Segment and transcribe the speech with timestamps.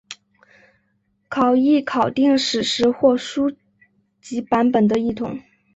[1.29, 3.55] 考异考订史实或书
[4.19, 5.39] 籍版本的异同。